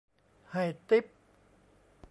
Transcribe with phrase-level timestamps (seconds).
[0.51, 1.05] ให้ติ๊ป